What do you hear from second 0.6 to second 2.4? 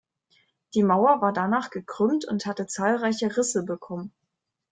Die Mauer war danach gekrümmt